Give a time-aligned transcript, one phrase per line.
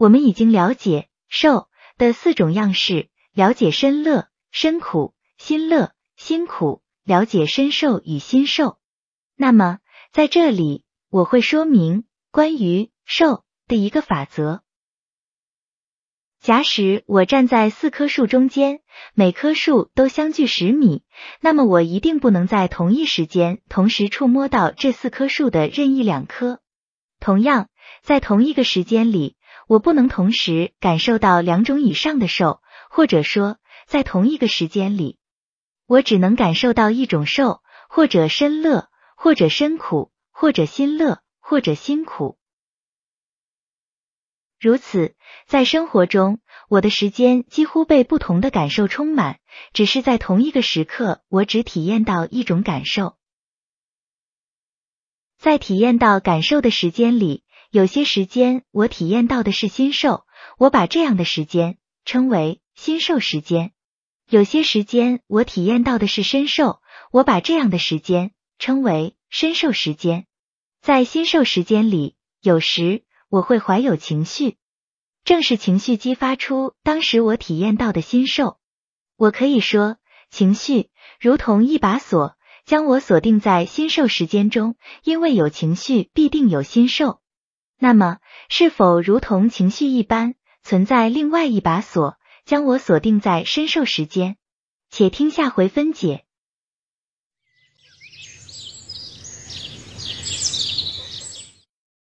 [0.00, 1.68] 我们已经了解受
[1.98, 8.78] 的四种样式，了解身乐、身苦、心乐、心苦，了解身受与心受。
[9.36, 14.62] 那么在这里，我会说明关于受的一个法则。
[16.40, 18.80] 假使我站在四棵树中间，
[19.12, 21.02] 每棵树都相距十米，
[21.42, 26.62] 那么我一定不能在同一时间同时触摸到这四棵树的任意两棵。
[27.18, 27.68] 同样，
[28.02, 29.36] 在同一个时间里，
[29.70, 32.60] 我不能同时感受到两种以上的受，
[32.90, 35.16] 或者说，在同一个时间里，
[35.86, 42.36] 我只能感受到一种受，或者身乐，或者身苦，或者心乐，或者心苦。
[44.58, 45.14] 如此，
[45.46, 49.38] 在生活中，我的时间几乎被不同的感受充满，
[49.72, 53.16] 只是在同一个时刻，我只体验到一种感受。
[55.38, 60.26] 在体验到感受的时间里，有些时间我体验到的是心受，
[60.58, 63.70] 我把这样的时间称为心受时间；
[64.28, 66.80] 有些时间我体验到的是身受，
[67.12, 70.26] 我把这样的时间称为身受时间。
[70.80, 73.04] 在心受时间里，有时。
[73.28, 74.56] 我会怀有情绪，
[75.22, 78.58] 正是情绪激发出当时我体验到的心受。
[79.16, 79.98] 我可以说，
[80.32, 80.88] 情绪
[81.20, 84.74] 如同一把锁，将我锁定在心受时间中，
[85.04, 87.20] 因为有情绪必定有心受。
[87.82, 88.18] 那么，
[88.50, 94.36] 是否如同情绪一般，存在另外一把锁，将我锁定在深受时间？
[94.90, 96.26] 且听下回分解。